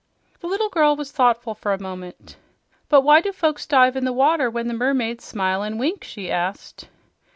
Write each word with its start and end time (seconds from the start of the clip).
The 0.39 0.47
little 0.47 0.69
girl 0.69 0.95
was 0.95 1.11
thoughtful 1.11 1.53
for 1.53 1.73
a 1.73 1.79
moment. 1.79 2.35
"But 2.89 3.01
why 3.01 3.21
do 3.21 3.31
folks 3.31 3.67
dive 3.67 3.95
in 3.95 4.03
the 4.03 4.11
water 4.11 4.49
when 4.49 4.67
the 4.67 4.73
mermaids 4.73 5.23
smile 5.23 5.61
an' 5.61 5.77
wink?" 5.77 6.03
she 6.03 6.31
asked. 6.31 6.87